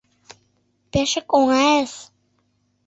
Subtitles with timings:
[0.91, 1.93] «Пешак оҥайыс.